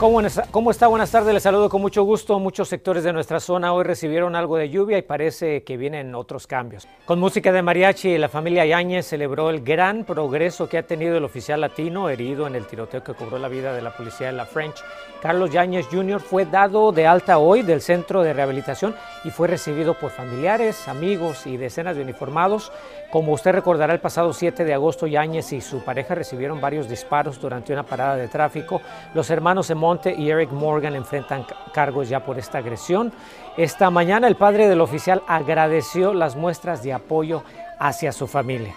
¿Cómo 0.00 0.22
está? 0.70 0.86
Buenas 0.86 1.10
tardes. 1.10 1.34
Les 1.34 1.42
saludo 1.42 1.68
con 1.68 1.82
mucho 1.82 2.04
gusto. 2.04 2.38
Muchos 2.38 2.70
sectores 2.70 3.04
de 3.04 3.12
nuestra 3.12 3.38
zona 3.38 3.74
hoy 3.74 3.84
recibieron 3.84 4.34
algo 4.34 4.56
de 4.56 4.70
lluvia 4.70 4.96
y 4.96 5.02
parece 5.02 5.62
que 5.62 5.76
vienen 5.76 6.14
otros 6.14 6.46
cambios. 6.46 6.88
Con 7.04 7.20
música 7.20 7.52
de 7.52 7.60
mariachi, 7.60 8.16
la 8.16 8.30
familia 8.30 8.64
Yáñez 8.64 9.06
celebró 9.06 9.50
el 9.50 9.60
gran 9.60 10.04
progreso 10.04 10.70
que 10.70 10.78
ha 10.78 10.86
tenido 10.86 11.18
el 11.18 11.24
oficial 11.24 11.60
latino 11.60 12.08
herido 12.08 12.46
en 12.46 12.54
el 12.54 12.66
tiroteo 12.66 13.04
que 13.04 13.12
cobró 13.12 13.38
la 13.38 13.48
vida 13.48 13.74
de 13.74 13.82
la 13.82 13.94
policía 13.94 14.28
de 14.28 14.32
la 14.32 14.46
French. 14.46 14.82
Carlos 15.20 15.52
Yáñez 15.52 15.86
Jr. 15.92 16.18
fue 16.18 16.46
dado 16.46 16.92
de 16.92 17.06
alta 17.06 17.36
hoy 17.36 17.60
del 17.60 17.82
centro 17.82 18.22
de 18.22 18.32
rehabilitación 18.32 18.94
y 19.22 19.28
fue 19.28 19.48
recibido 19.48 19.92
por 19.92 20.12
familiares, 20.12 20.88
amigos 20.88 21.46
y 21.46 21.58
decenas 21.58 21.94
de 21.94 22.00
uniformados. 22.02 22.72
Como 23.10 23.32
usted 23.32 23.52
recordará, 23.52 23.92
el 23.92 24.00
pasado 24.00 24.32
7 24.32 24.64
de 24.64 24.72
agosto 24.72 25.06
Yáñez 25.06 25.52
y 25.52 25.60
su 25.60 25.84
pareja 25.84 26.14
recibieron 26.14 26.58
varios 26.58 26.88
disparos 26.88 27.38
durante 27.38 27.72
una 27.72 27.82
parada 27.82 28.16
de 28.16 28.28
tráfico. 28.28 28.80
Los 29.12 29.28
hermanos 29.28 29.68
Monte 29.90 30.14
y 30.16 30.30
Eric 30.30 30.52
Morgan 30.52 30.94
enfrentan 30.94 31.44
cargos 31.74 32.08
ya 32.08 32.24
por 32.24 32.38
esta 32.38 32.58
agresión. 32.58 33.12
Esta 33.56 33.90
mañana 33.90 34.28
el 34.28 34.36
padre 34.36 34.68
del 34.68 34.80
oficial 34.80 35.20
agradeció 35.26 36.14
las 36.14 36.36
muestras 36.36 36.84
de 36.84 36.92
apoyo 36.92 37.42
hacia 37.80 38.12
su 38.12 38.28
familia. 38.28 38.72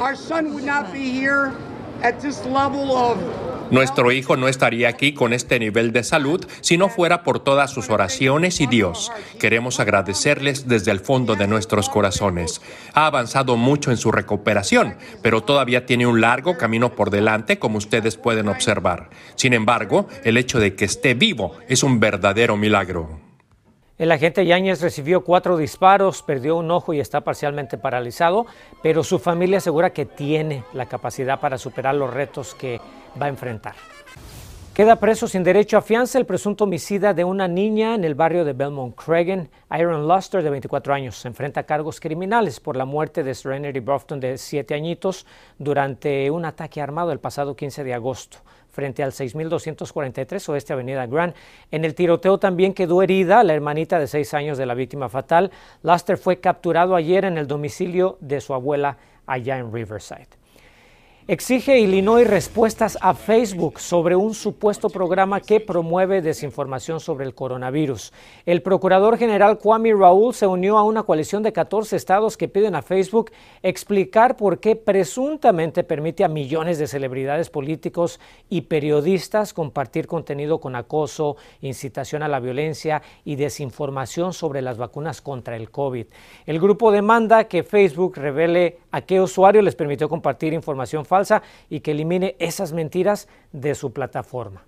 Our 0.00 0.16
son 0.16 0.52
would 0.52 0.64
not 0.64 0.92
be 0.92 1.08
here 1.12 1.52
at 2.02 2.18
this 2.20 2.44
level 2.44 2.90
of 2.90 3.18
nuestro 3.70 4.12
hijo 4.12 4.36
no 4.36 4.48
estaría 4.48 4.88
aquí 4.88 5.12
con 5.12 5.32
este 5.32 5.58
nivel 5.58 5.92
de 5.92 6.04
salud 6.04 6.46
si 6.60 6.76
no 6.76 6.88
fuera 6.88 7.22
por 7.22 7.40
todas 7.40 7.70
sus 7.70 7.90
oraciones 7.90 8.60
y 8.60 8.66
Dios. 8.66 9.10
Queremos 9.38 9.80
agradecerles 9.80 10.68
desde 10.68 10.90
el 10.90 11.00
fondo 11.00 11.34
de 11.34 11.46
nuestros 11.46 11.88
corazones. 11.88 12.60
Ha 12.94 13.06
avanzado 13.06 13.56
mucho 13.56 13.90
en 13.90 13.96
su 13.96 14.12
recuperación, 14.12 14.96
pero 15.22 15.42
todavía 15.42 15.86
tiene 15.86 16.06
un 16.06 16.20
largo 16.20 16.56
camino 16.56 16.94
por 16.94 17.10
delante, 17.10 17.58
como 17.58 17.78
ustedes 17.78 18.16
pueden 18.16 18.48
observar. 18.48 19.10
Sin 19.34 19.52
embargo, 19.52 20.08
el 20.24 20.36
hecho 20.36 20.60
de 20.60 20.74
que 20.74 20.84
esté 20.84 21.14
vivo 21.14 21.56
es 21.68 21.82
un 21.82 22.00
verdadero 22.00 22.56
milagro. 22.56 23.25
El 23.98 24.12
agente 24.12 24.44
Yáñez 24.44 24.82
recibió 24.82 25.24
cuatro 25.24 25.56
disparos, 25.56 26.22
perdió 26.22 26.56
un 26.56 26.70
ojo 26.70 26.92
y 26.92 27.00
está 27.00 27.22
parcialmente 27.22 27.78
paralizado, 27.78 28.44
pero 28.82 29.02
su 29.02 29.18
familia 29.18 29.56
asegura 29.56 29.94
que 29.94 30.04
tiene 30.04 30.64
la 30.74 30.84
capacidad 30.84 31.40
para 31.40 31.56
superar 31.56 31.94
los 31.94 32.12
retos 32.12 32.54
que 32.54 32.78
va 33.20 33.24
a 33.24 33.30
enfrentar. 33.30 33.74
Queda 34.74 34.96
preso 34.96 35.26
sin 35.26 35.42
derecho 35.42 35.78
a 35.78 35.80
fianza 35.80 36.18
el 36.18 36.26
presunto 36.26 36.64
homicida 36.64 37.14
de 37.14 37.24
una 37.24 37.48
niña 37.48 37.94
en 37.94 38.04
el 38.04 38.14
barrio 38.14 38.44
de 38.44 38.52
Belmont 38.52 38.94
Cregan, 38.94 39.48
Iron 39.78 40.06
Luster, 40.06 40.42
de 40.42 40.50
24 40.50 40.92
años. 40.92 41.16
Se 41.16 41.28
enfrenta 41.28 41.60
a 41.60 41.62
cargos 41.62 41.98
criminales 41.98 42.60
por 42.60 42.76
la 42.76 42.84
muerte 42.84 43.24
de 43.24 43.34
Serenity 43.34 43.80
Broughton, 43.80 44.20
de 44.20 44.36
7 44.36 44.74
añitos, 44.74 45.24
durante 45.56 46.30
un 46.30 46.44
ataque 46.44 46.82
armado 46.82 47.12
el 47.12 47.20
pasado 47.20 47.56
15 47.56 47.82
de 47.82 47.94
agosto 47.94 48.40
frente 48.76 49.02
al 49.02 49.12
6243 49.12 50.48
Oeste 50.50 50.74
Avenida 50.74 51.06
Grand. 51.06 51.34
En 51.70 51.86
el 51.86 51.94
tiroteo 51.94 52.38
también 52.38 52.74
quedó 52.74 53.02
herida 53.02 53.42
la 53.42 53.54
hermanita 53.54 53.98
de 53.98 54.06
6 54.06 54.34
años 54.34 54.58
de 54.58 54.66
la 54.66 54.74
víctima 54.74 55.08
fatal. 55.08 55.50
Luster 55.82 56.18
fue 56.18 56.40
capturado 56.40 56.94
ayer 56.94 57.24
en 57.24 57.38
el 57.38 57.46
domicilio 57.46 58.18
de 58.20 58.42
su 58.42 58.52
abuela 58.52 58.98
allá 59.26 59.56
en 59.58 59.72
Riverside. 59.72 60.28
Exige 61.28 61.80
Illinois 61.80 62.24
respuestas 62.24 62.96
a 63.00 63.12
Facebook 63.12 63.80
sobre 63.80 64.14
un 64.14 64.32
supuesto 64.32 64.88
programa 64.88 65.40
que 65.40 65.58
promueve 65.58 66.22
desinformación 66.22 67.00
sobre 67.00 67.24
el 67.24 67.34
coronavirus. 67.34 68.12
El 68.44 68.62
procurador 68.62 69.18
general 69.18 69.58
Kwame 69.58 69.92
Raúl 69.92 70.34
se 70.34 70.46
unió 70.46 70.78
a 70.78 70.84
una 70.84 71.02
coalición 71.02 71.42
de 71.42 71.52
14 71.52 71.96
estados 71.96 72.36
que 72.36 72.46
piden 72.46 72.76
a 72.76 72.82
Facebook 72.82 73.32
explicar 73.64 74.36
por 74.36 74.60
qué 74.60 74.76
presuntamente 74.76 75.82
permite 75.82 76.22
a 76.22 76.28
millones 76.28 76.78
de 76.78 76.86
celebridades 76.86 77.50
políticos 77.50 78.20
y 78.48 78.60
periodistas 78.60 79.52
compartir 79.52 80.06
contenido 80.06 80.60
con 80.60 80.76
acoso, 80.76 81.34
incitación 81.60 82.22
a 82.22 82.28
la 82.28 82.38
violencia 82.38 83.02
y 83.24 83.34
desinformación 83.34 84.32
sobre 84.32 84.62
las 84.62 84.78
vacunas 84.78 85.20
contra 85.22 85.56
el 85.56 85.72
COVID. 85.72 86.06
El 86.46 86.60
grupo 86.60 86.92
demanda 86.92 87.48
que 87.48 87.64
Facebook 87.64 88.16
revele 88.16 88.78
a 88.92 89.00
qué 89.00 89.20
usuario 89.20 89.60
les 89.60 89.74
permitió 89.74 90.08
compartir 90.08 90.52
información 90.52 91.04
falsa 91.04 91.15
y 91.70 91.80
que 91.80 91.92
elimine 91.92 92.36
esas 92.38 92.72
mentiras 92.72 93.28
de 93.52 93.74
su 93.74 93.92
plataforma. 93.92 94.62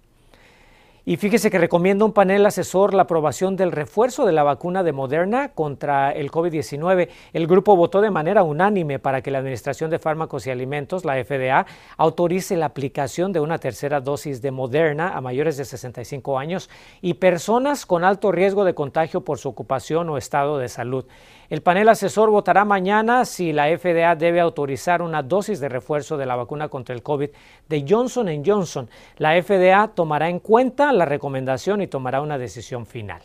Y 1.09 1.17
fíjese 1.17 1.51
que 1.51 1.57
recomienda 1.57 2.05
un 2.05 2.13
panel 2.13 2.45
asesor 2.45 2.93
la 2.93 3.05
aprobación 3.05 3.57
del 3.57 3.73
refuerzo 3.73 4.27
de 4.27 4.33
la 4.33 4.43
vacuna 4.43 4.83
de 4.83 4.93
Moderna 4.93 5.53
contra 5.55 6.11
el 6.11 6.31
COVID-19. 6.31 7.09
El 7.33 7.47
grupo 7.47 7.77
votó 7.77 8.03
de 8.03 8.11
manera 8.11 8.43
unánime 8.43 8.99
para 8.99 9.23
que 9.23 9.31
la 9.31 9.39
Administración 9.39 9.89
de 9.89 9.99
Fármacos 9.99 10.47
y 10.47 10.51
Alimentos, 10.51 11.07
la 11.07 11.15
FDA, 11.25 11.65
autorice 11.97 12.59
la 12.59 12.67
aplicación 12.67 13.33
de 13.33 13.41
una 13.41 13.57
tercera 13.57 14.03
dosis 14.03 14.43
de 14.43 14.51
Moderna 14.51 15.17
a 15.17 15.23
mayores 15.23 15.57
de 15.57 15.65
65 15.65 16.39
años 16.39 16.69
y 17.01 17.15
personas 17.15 17.87
con 17.87 18.05
alto 18.05 18.31
riesgo 18.31 18.65
de 18.65 18.75
contagio 18.75 19.23
por 19.23 19.39
su 19.39 19.49
ocupación 19.49 20.11
o 20.11 20.19
estado 20.19 20.59
de 20.59 20.69
salud. 20.69 21.07
El 21.51 21.63
panel 21.63 21.89
asesor 21.89 22.29
votará 22.29 22.67
mañana 22.67 23.25
si 23.25 23.55
la 23.55 23.67
FDA 23.69 24.15
debe 24.15 24.39
autorizar 24.39 25.01
una 25.01 25.23
dosis 25.23 25.61
de 25.61 25.71
refuerzo 25.71 26.19
de 26.19 26.27
la 26.27 26.37
vacuna 26.37 26.69
contra 26.69 26.95
el 26.95 27.03
COVID 27.03 27.31
de 27.69 27.87
Johnson 27.89 28.29
Johnson. 28.45 28.91
La 29.17 29.43
FDA 29.43 29.89
tomará 29.89 30.29
en 30.29 30.41
cuenta 30.41 30.93
la 30.93 31.07
recomendación 31.07 31.81
y 31.81 31.87
tomará 31.87 32.21
una 32.21 32.37
decisión 32.37 32.85
final. 32.85 33.23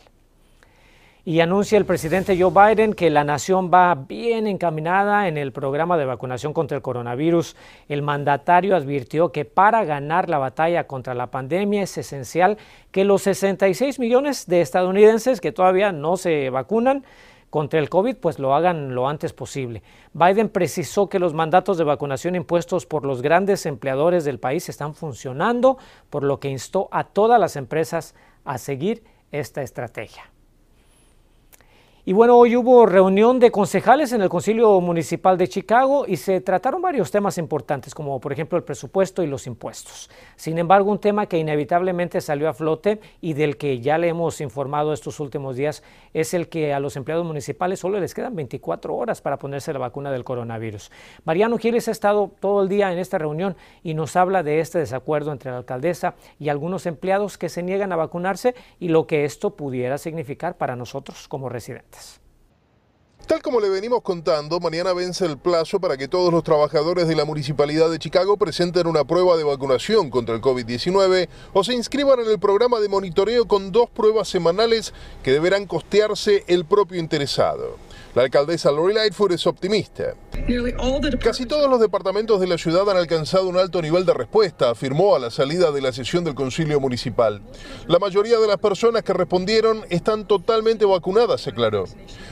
Y 1.26 1.40
anuncia 1.40 1.76
el 1.76 1.84
presidente 1.84 2.38
Joe 2.38 2.50
Biden 2.50 2.94
que 2.94 3.10
la 3.10 3.24
nación 3.24 3.70
va 3.72 3.94
bien 3.94 4.46
encaminada 4.46 5.28
en 5.28 5.36
el 5.36 5.52
programa 5.52 5.98
de 5.98 6.04
vacunación 6.06 6.54
contra 6.54 6.76
el 6.76 6.82
coronavirus. 6.82 7.56
El 7.88 8.00
mandatario 8.00 8.74
advirtió 8.74 9.32
que 9.32 9.44
para 9.44 9.84
ganar 9.84 10.30
la 10.30 10.38
batalla 10.38 10.86
contra 10.86 11.14
la 11.14 11.30
pandemia 11.30 11.82
es 11.82 11.96
esencial 11.98 12.56
que 12.90 13.04
los 13.04 13.22
66 13.22 13.98
millones 13.98 14.46
de 14.46 14.62
estadounidenses 14.62 15.42
que 15.42 15.52
todavía 15.52 15.92
no 15.92 16.16
se 16.16 16.48
vacunan 16.48 17.04
contra 17.54 17.78
el 17.78 17.88
COVID, 17.88 18.16
pues 18.16 18.40
lo 18.40 18.52
hagan 18.52 18.96
lo 18.96 19.08
antes 19.08 19.32
posible. 19.32 19.84
Biden 20.12 20.48
precisó 20.48 21.08
que 21.08 21.20
los 21.20 21.34
mandatos 21.34 21.78
de 21.78 21.84
vacunación 21.84 22.34
impuestos 22.34 22.84
por 22.84 23.06
los 23.06 23.22
grandes 23.22 23.64
empleadores 23.64 24.24
del 24.24 24.40
país 24.40 24.68
están 24.68 24.92
funcionando, 24.96 25.78
por 26.10 26.24
lo 26.24 26.40
que 26.40 26.48
instó 26.48 26.88
a 26.90 27.04
todas 27.04 27.38
las 27.38 27.54
empresas 27.54 28.16
a 28.44 28.58
seguir 28.58 29.04
esta 29.30 29.62
estrategia. 29.62 30.33
Y 32.06 32.12
bueno, 32.12 32.36
hoy 32.36 32.54
hubo 32.54 32.84
reunión 32.84 33.40
de 33.40 33.50
concejales 33.50 34.12
en 34.12 34.20
el 34.20 34.28
Concilio 34.28 34.78
Municipal 34.82 35.38
de 35.38 35.48
Chicago 35.48 36.04
y 36.06 36.18
se 36.18 36.42
trataron 36.42 36.82
varios 36.82 37.10
temas 37.10 37.38
importantes, 37.38 37.94
como 37.94 38.20
por 38.20 38.30
ejemplo 38.30 38.58
el 38.58 38.62
presupuesto 38.62 39.22
y 39.22 39.26
los 39.26 39.46
impuestos. 39.46 40.10
Sin 40.36 40.58
embargo, 40.58 40.90
un 40.90 40.98
tema 40.98 41.24
que 41.24 41.38
inevitablemente 41.38 42.20
salió 42.20 42.50
a 42.50 42.52
flote 42.52 43.00
y 43.22 43.32
del 43.32 43.56
que 43.56 43.80
ya 43.80 43.96
le 43.96 44.08
hemos 44.08 44.42
informado 44.42 44.92
estos 44.92 45.18
últimos 45.18 45.56
días 45.56 45.82
es 46.12 46.34
el 46.34 46.50
que 46.50 46.74
a 46.74 46.78
los 46.78 46.94
empleados 46.96 47.24
municipales 47.24 47.80
solo 47.80 47.98
les 47.98 48.12
quedan 48.12 48.36
24 48.36 48.94
horas 48.94 49.22
para 49.22 49.38
ponerse 49.38 49.72
la 49.72 49.78
vacuna 49.78 50.12
del 50.12 50.24
coronavirus. 50.24 50.90
Mariano 51.24 51.56
Giles 51.56 51.88
ha 51.88 51.92
estado 51.92 52.32
todo 52.38 52.62
el 52.62 52.68
día 52.68 52.92
en 52.92 52.98
esta 52.98 53.16
reunión 53.16 53.56
y 53.82 53.94
nos 53.94 54.14
habla 54.14 54.42
de 54.42 54.60
este 54.60 54.78
desacuerdo 54.78 55.32
entre 55.32 55.52
la 55.52 55.56
alcaldesa 55.56 56.16
y 56.38 56.50
algunos 56.50 56.84
empleados 56.84 57.38
que 57.38 57.48
se 57.48 57.62
niegan 57.62 57.92
a 57.92 57.96
vacunarse 57.96 58.54
y 58.78 58.88
lo 58.88 59.06
que 59.06 59.24
esto 59.24 59.56
pudiera 59.56 59.96
significar 59.96 60.58
para 60.58 60.76
nosotros 60.76 61.28
como 61.28 61.48
residentes. 61.48 61.93
Tal 63.26 63.40
como 63.40 63.58
le 63.58 63.70
venimos 63.70 64.02
contando, 64.02 64.60
mañana 64.60 64.92
vence 64.92 65.24
el 65.24 65.38
plazo 65.38 65.80
para 65.80 65.96
que 65.96 66.08
todos 66.08 66.30
los 66.30 66.44
trabajadores 66.44 67.08
de 67.08 67.16
la 67.16 67.24
Municipalidad 67.24 67.90
de 67.90 67.98
Chicago 67.98 68.36
presenten 68.36 68.86
una 68.86 69.04
prueba 69.04 69.38
de 69.38 69.44
vacunación 69.44 70.10
contra 70.10 70.34
el 70.34 70.42
COVID-19 70.42 71.28
o 71.54 71.64
se 71.64 71.72
inscriban 71.72 72.20
en 72.20 72.28
el 72.28 72.38
programa 72.38 72.80
de 72.80 72.90
monitoreo 72.90 73.48
con 73.48 73.72
dos 73.72 73.88
pruebas 73.88 74.28
semanales 74.28 74.92
que 75.22 75.32
deberán 75.32 75.66
costearse 75.66 76.44
el 76.48 76.66
propio 76.66 77.00
interesado. 77.00 77.78
La 78.14 78.22
alcaldesa 78.22 78.70
Lori 78.70 78.94
Lightfoot 78.94 79.32
es 79.32 79.44
optimista. 79.44 80.14
Casi 81.20 81.46
todos 81.46 81.68
los 81.68 81.80
departamentos 81.80 82.38
de 82.38 82.46
la 82.46 82.58
ciudad 82.58 82.88
han 82.88 82.96
alcanzado 82.96 83.48
un 83.48 83.56
alto 83.56 83.82
nivel 83.82 84.06
de 84.06 84.14
respuesta, 84.14 84.70
afirmó 84.70 85.16
a 85.16 85.18
la 85.18 85.30
salida 85.30 85.72
de 85.72 85.80
la 85.80 85.92
sesión 85.92 86.22
del 86.22 86.36
Concilio 86.36 86.78
Municipal. 86.78 87.42
La 87.88 87.98
mayoría 87.98 88.38
de 88.38 88.46
las 88.46 88.58
personas 88.58 89.02
que 89.02 89.12
respondieron 89.12 89.84
están 89.90 90.28
totalmente 90.28 90.84
vacunadas, 90.84 91.46
aclaró. 91.48 91.86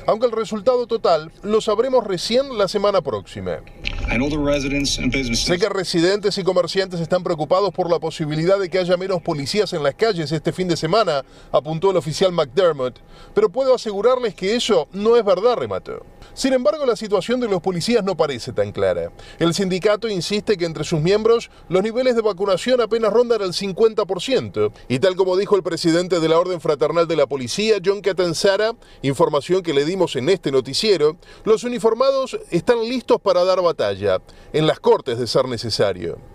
Aunque 0.06 0.26
el 0.26 0.32
resultado 0.32 0.87
total 0.87 1.32
lo 1.43 1.61
sabremos 1.61 2.06
recién 2.06 2.56
la 2.56 2.69
semana 2.69 3.00
próxima. 3.00 3.58
Sé 5.34 5.58
que 5.58 5.69
residentes 5.69 6.37
y 6.38 6.44
comerciantes 6.44 7.00
están 7.00 7.25
preocupados 7.25 7.73
por 7.73 7.90
la 7.90 7.99
posibilidad 7.99 8.58
de 8.58 8.69
que 8.69 8.79
haya 8.79 8.96
menos 8.96 9.23
policías 9.23 9.73
en 9.73 9.82
las 9.82 9.94
calles 9.94 10.31
este 10.31 10.52
fin 10.52 10.69
de 10.69 10.76
semana, 10.76 11.25
apuntó 11.50 11.90
el 11.90 11.96
oficial 11.96 12.31
McDermott, 12.31 12.99
pero 13.34 13.49
puedo 13.49 13.75
asegurarles 13.75 14.34
que 14.34 14.55
eso 14.55 14.87
no 14.93 15.17
es 15.17 15.25
verdad, 15.25 15.56
Sin 16.35 16.53
embargo, 16.53 16.87
la 16.87 16.97
situación 16.97 17.41
de 17.41 17.49
los 17.49 17.61
policías 17.61 18.05
no 18.05 18.17
parece 18.17 18.53
tan 18.53 18.73
clara. 18.73 19.11
El 19.39 19.55
sindicato 19.55 20.09
insiste 20.09 20.57
que 20.57 20.65
entre 20.65 20.85
sus 20.85 21.01
miembros 21.01 21.51
los 21.69 21.83
niveles 21.83 22.17
de 22.17 22.23
vacunación 22.23 22.81
apenas 22.81 23.13
rondan 23.13 23.43
el 23.43 23.53
50%, 23.53 24.73
y 24.89 24.99
tal 24.99 25.17
como 25.17 25.37
dijo 25.37 25.57
el 25.57 25.63
presidente 25.63 26.21
de 26.21 26.29
la 26.29 26.39
Orden 26.39 26.61
Fraternal 26.61 27.07
de 27.07 27.17
la 27.17 27.27
Policía, 27.27 27.77
John 27.85 28.01
Catanzara, 28.01 28.73
información 29.03 29.63
que 29.63 29.75
le 29.75 29.85
dimos 29.85 30.17
en 30.17 30.29
este 30.29 30.51
noticiero, 30.51 31.17
los 31.45 31.65
uniformados 31.65 32.39
están 32.51 32.81
listos 32.81 33.21
para 33.21 33.45
dar 33.45 33.63
batalla, 33.63 34.21
en 34.53 34.67
las 34.67 34.81
cortes 34.81 35.19
de 35.19 35.27
ser 35.27 35.47
necesario. 35.47 36.31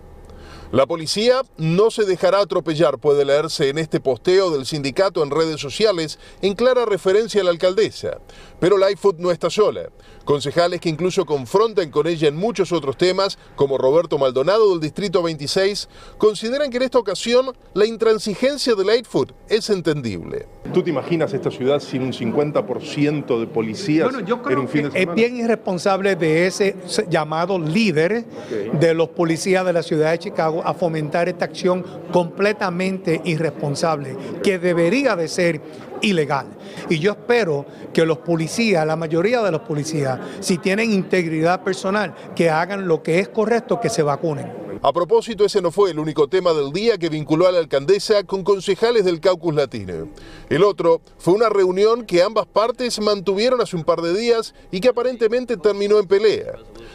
La 0.70 0.84
policía 0.84 1.40
no 1.56 1.90
se 1.90 2.04
dejará 2.04 2.40
atropellar, 2.40 2.98
puede 2.98 3.24
leerse 3.24 3.70
en 3.70 3.78
este 3.78 4.00
posteo 4.00 4.50
del 4.50 4.66
sindicato 4.66 5.22
en 5.22 5.30
redes 5.30 5.62
sociales 5.62 6.18
en 6.42 6.54
clara 6.54 6.84
referencia 6.84 7.40
a 7.40 7.44
la 7.44 7.50
alcaldesa. 7.50 8.18
Pero 8.60 8.76
Lightfoot 8.76 9.18
no 9.18 9.30
está 9.30 9.48
sola. 9.48 9.88
Concejales 10.26 10.82
que 10.82 10.90
incluso 10.90 11.24
confrontan 11.24 11.90
con 11.90 12.06
ella 12.06 12.28
en 12.28 12.36
muchos 12.36 12.70
otros 12.72 12.98
temas, 12.98 13.38
como 13.56 13.78
Roberto 13.78 14.18
Maldonado 14.18 14.70
del 14.72 14.80
Distrito 14.80 15.22
26, 15.22 15.88
consideran 16.18 16.70
que 16.70 16.76
en 16.76 16.82
esta 16.82 16.98
ocasión 16.98 17.56
la 17.72 17.86
intransigencia 17.86 18.74
de 18.74 18.84
Lightfoot 18.84 19.32
es 19.48 19.70
entendible. 19.70 20.48
¿Tú 20.74 20.82
te 20.82 20.90
imaginas 20.90 21.32
esta 21.32 21.50
ciudad 21.50 21.80
sin 21.80 22.02
un 22.02 22.12
50% 22.12 23.40
de 23.40 23.46
policías 23.46 24.10
en 24.12 24.58
un 24.58 24.68
fin 24.68 24.82
de 24.82 24.90
semana? 24.90 24.98
Es 24.98 25.14
bien 25.14 25.36
irresponsable 25.36 26.14
de 26.14 26.46
ese 26.46 26.76
llamado 27.08 27.58
líder 27.58 28.26
de 28.74 28.92
los 28.92 29.08
policías 29.08 29.64
de 29.64 29.72
la 29.72 29.82
ciudad 29.82 30.10
de 30.10 30.18
Chicago 30.18 30.57
a 30.64 30.74
fomentar 30.74 31.28
esta 31.28 31.44
acción 31.44 31.84
completamente 32.12 33.20
irresponsable, 33.24 34.16
que 34.42 34.58
debería 34.58 35.16
de 35.16 35.28
ser 35.28 35.60
ilegal. 36.00 36.46
Y 36.88 36.98
yo 36.98 37.12
espero 37.12 37.66
que 37.92 38.06
los 38.06 38.18
policías, 38.18 38.86
la 38.86 38.96
mayoría 38.96 39.42
de 39.42 39.50
los 39.50 39.62
policías, 39.62 40.18
si 40.40 40.58
tienen 40.58 40.92
integridad 40.92 41.62
personal, 41.62 42.14
que 42.34 42.50
hagan 42.50 42.86
lo 42.86 43.02
que 43.02 43.18
es 43.18 43.28
correcto, 43.28 43.80
que 43.80 43.88
se 43.88 44.02
vacunen. 44.02 44.67
A 44.80 44.92
propósito, 44.92 45.44
ese 45.44 45.60
no 45.60 45.72
fue 45.72 45.90
el 45.90 45.98
único 45.98 46.28
tema 46.28 46.52
del 46.52 46.72
día 46.72 46.98
que 46.98 47.08
vinculó 47.08 47.48
a 47.48 47.52
la 47.52 47.58
alcaldesa 47.58 48.22
con 48.22 48.44
concejales 48.44 49.04
del 49.04 49.18
Caucus 49.18 49.52
Latino. 49.52 50.08
El 50.48 50.62
otro 50.62 51.00
fue 51.18 51.34
una 51.34 51.48
reunión 51.48 52.06
que 52.06 52.22
ambas 52.22 52.46
partes 52.46 53.00
mantuvieron 53.00 53.60
hace 53.60 53.74
un 53.74 53.82
par 53.82 54.02
de 54.02 54.16
días 54.16 54.54
y 54.70 54.80
que 54.80 54.88
aparentemente 54.88 55.56
terminó 55.56 55.98
en 55.98 56.06
pelea. 56.06 56.52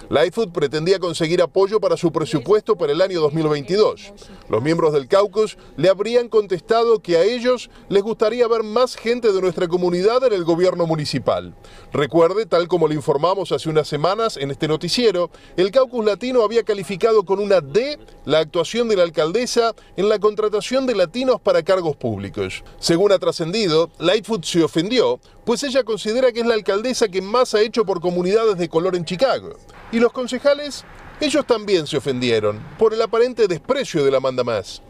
Lightfoot 0.10 0.54
pretendía 0.54 1.00
conseguir 1.00 1.42
apoyo 1.42 1.80
para 1.80 1.98
su 1.98 2.12
presupuesto 2.12 2.78
para 2.78 2.94
el 2.94 3.02
año 3.02 3.20
2022. 3.20 4.14
Los 4.50 4.64
miembros 4.64 4.94
del 4.94 5.08
caucus 5.08 5.58
le 5.76 5.90
habrían 5.90 6.30
contestado 6.30 7.02
que 7.02 7.18
a 7.18 7.24
ellos 7.24 7.70
les 7.90 8.04
gustaría 8.04 8.48
ver 8.48 8.64
más 8.64 8.96
gente 8.96 9.32
de 9.32 9.42
nuestra 9.42 9.68
comunidad 9.68 10.24
en 10.24 10.34
el 10.34 10.46
gobierno 10.46 10.88
municipal. 10.88 11.54
Recuerde, 11.92 12.46
tal 12.46 12.68
como 12.68 12.88
le 12.88 12.96
informamos 12.96 13.52
hace 13.52 13.70
unas 13.70 13.88
semanas 13.88 14.38
en 14.38 14.52
este 14.52 14.68
noticiero, 14.68 15.30
el 15.58 15.72
caucus 15.72 16.06
latino 16.06 16.44
había 16.44 16.64
calificado 16.64 17.24
con 17.24 17.40
una 17.40 17.62
D 17.74 18.00
la 18.26 18.40
actuación 18.40 18.88
de 18.88 18.96
la 18.96 19.04
alcaldesa 19.04 19.74
en 19.98 20.08
la 20.08 20.20
contratación 20.20 20.86
de 20.86 20.96
latinos 20.96 21.42
para 21.42 21.64
cargos 21.64 21.96
públicos. 21.96 22.64
Según 22.80 23.12
ha 23.12 23.20
trascendido, 23.20 23.92
Lightfoot 24.00 24.46
se 24.46 24.64
ofendió, 24.64 25.20
pues 25.44 25.64
ella 25.64 25.84
considera 25.84 26.32
que 26.32 26.40
es 26.42 26.46
la 26.46 26.54
alcaldesa 26.54 27.10
que 27.10 27.22
más 27.22 27.54
ha 27.54 27.62
hecho 27.62 27.86
por 27.86 28.00
comunidades 28.00 28.58
de 28.58 28.70
color 28.70 28.96
en 28.96 29.06
Chicago. 29.06 29.56
Y 29.92 30.00
los 30.00 30.14
concejales, 30.14 30.86
ellos 31.20 31.46
también 31.46 31.88
se 31.88 31.98
ofendieron 31.98 32.60
por 32.78 32.94
el 32.94 33.02
aparente 33.02 33.48
desprecio 33.48 34.06
de 34.06 34.12
la 34.12 34.20
manda 34.20 34.44
más. 34.44 34.82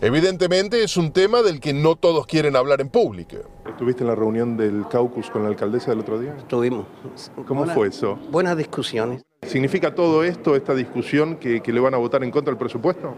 Evidentemente 0.00 0.82
es 0.82 0.96
un 0.96 1.12
tema 1.12 1.42
del 1.42 1.60
que 1.60 1.72
no 1.72 1.96
todos 1.96 2.26
quieren 2.26 2.56
hablar 2.56 2.80
en 2.80 2.88
público. 2.88 3.36
¿Estuviste 3.66 4.02
en 4.02 4.08
la 4.08 4.14
reunión 4.14 4.56
del 4.56 4.86
caucus 4.88 5.30
con 5.30 5.44
la 5.44 5.48
alcaldesa 5.48 5.90
del 5.90 6.00
otro 6.00 6.18
día? 6.18 6.34
Estuvimos. 6.36 6.86
¿Cómo 7.46 7.64
fue 7.66 7.88
eso? 7.88 8.18
Buenas 8.30 8.56
discusiones. 8.56 9.22
¿Significa 9.46 9.94
todo 9.94 10.24
esto, 10.24 10.56
esta 10.56 10.74
discusión, 10.74 11.36
que, 11.36 11.60
que 11.60 11.72
le 11.72 11.80
van 11.80 11.94
a 11.94 11.98
votar 11.98 12.22
en 12.24 12.30
contra 12.30 12.50
del 12.50 12.58
presupuesto? 12.58 13.14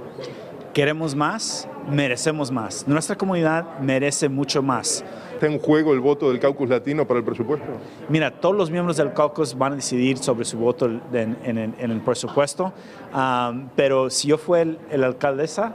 Queremos 0.75 1.15
más, 1.15 1.67
merecemos 1.91 2.51
más. 2.53 2.87
Nuestra 2.87 3.17
comunidad 3.17 3.79
merece 3.81 4.29
mucho 4.29 4.63
más. 4.63 5.03
¿Está 5.33 5.47
en 5.47 5.59
juego 5.59 5.93
el 5.95 6.01
voto 6.01 6.29
del 6.29 6.39
caucus 6.39 6.69
latino 6.69 7.07
para 7.07 7.19
el 7.21 7.25
presupuesto? 7.25 7.67
Mira, 8.11 8.31
todos 8.31 8.55
los 8.55 8.71
miembros 8.71 8.97
del 8.99 9.13
caucus 9.15 9.57
van 9.57 9.73
a 9.73 9.77
decidir 9.77 10.19
sobre 10.19 10.45
su 10.45 10.59
voto 10.59 10.87
en, 10.87 11.01
en- 11.45 11.75
en- 11.79 11.91
el 11.91 12.01
presupuesto, 12.01 12.73
um, 13.15 13.69
pero 13.75 14.11
si 14.11 14.29
yo 14.29 14.37
fuera 14.39 14.63
el, 14.71 14.79
el 14.91 15.05
alcaldesa, 15.05 15.75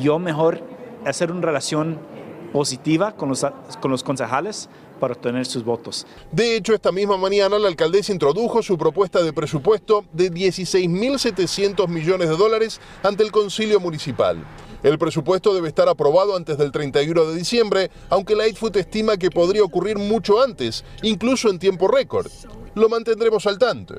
yo 0.00 0.18
mejor 0.18 0.60
hacer 1.06 1.30
una 1.32 1.40
relación 1.42 1.98
positiva 2.46 3.16
con 3.16 3.28
los, 3.28 3.44
con 3.80 3.90
los 3.90 4.02
concejales 4.02 4.68
para 5.00 5.14
obtener 5.14 5.46
sus 5.46 5.64
votos. 5.64 6.06
De 6.32 6.56
hecho, 6.56 6.74
esta 6.74 6.92
misma 6.92 7.16
mañana 7.16 7.58
la 7.58 7.68
alcaldesa 7.68 8.12
introdujo 8.12 8.62
su 8.62 8.78
propuesta 8.78 9.22
de 9.22 9.32
presupuesto 9.32 10.04
de 10.12 10.30
16.700 10.32 11.88
millones 11.88 12.28
de 12.28 12.36
dólares 12.36 12.80
ante 13.02 13.22
el 13.22 13.32
concilio 13.32 13.80
municipal. 13.80 14.42
El 14.82 14.98
presupuesto 14.98 15.54
debe 15.54 15.68
estar 15.68 15.88
aprobado 15.88 16.36
antes 16.36 16.58
del 16.58 16.70
31 16.70 17.24
de 17.26 17.34
diciembre, 17.34 17.90
aunque 18.08 18.36
Lightfoot 18.36 18.76
estima 18.76 19.16
que 19.16 19.30
podría 19.30 19.64
ocurrir 19.64 19.98
mucho 19.98 20.42
antes, 20.42 20.84
incluso 21.02 21.50
en 21.50 21.58
tiempo 21.58 21.88
récord. 21.88 22.30
Lo 22.74 22.88
mantendremos 22.88 23.46
al 23.46 23.58
tanto. 23.58 23.94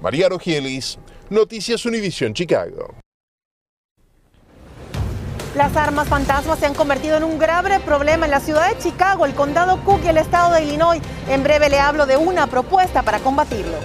María 0.00 0.28
Rogielis, 0.28 0.98
Noticias 1.30 1.84
Univision 1.84 2.32
Chicago. 2.32 2.94
Las 5.56 5.76
armas 5.76 6.06
fantasmas 6.06 6.60
se 6.60 6.66
han 6.66 6.74
convertido 6.74 7.16
en 7.16 7.24
un 7.24 7.36
grave 7.36 7.80
problema 7.80 8.24
en 8.24 8.30
la 8.30 8.38
ciudad 8.38 8.68
de 8.68 8.78
Chicago, 8.78 9.26
el 9.26 9.34
condado 9.34 9.80
Cook 9.84 10.00
y 10.04 10.08
el 10.08 10.18
estado 10.18 10.54
de 10.54 10.62
Illinois. 10.62 11.02
En 11.28 11.42
breve 11.42 11.68
le 11.68 11.80
hablo 11.80 12.06
de 12.06 12.16
una 12.16 12.46
propuesta 12.46 13.02
para 13.02 13.18
combatirlo. 13.18 13.76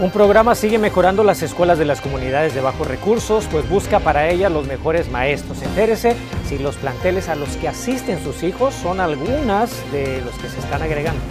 Un 0.00 0.10
programa 0.10 0.56
sigue 0.56 0.78
mejorando 0.78 1.22
las 1.22 1.42
escuelas 1.42 1.78
de 1.78 1.84
las 1.84 2.00
comunidades 2.00 2.54
de 2.54 2.60
bajos 2.60 2.88
recursos, 2.88 3.46
pues 3.52 3.68
busca 3.68 4.00
para 4.00 4.30
ellas 4.30 4.50
los 4.50 4.66
mejores 4.66 5.08
maestros. 5.12 5.62
Entérese 5.62 6.16
si 6.48 6.58
los 6.58 6.74
planteles 6.74 7.28
a 7.28 7.36
los 7.36 7.50
que 7.56 7.68
asisten 7.68 8.20
sus 8.20 8.42
hijos 8.42 8.74
son 8.74 8.98
algunas 8.98 9.70
de 9.92 10.22
los 10.22 10.34
que 10.40 10.48
se 10.48 10.58
están 10.58 10.82
agregando. 10.82 11.22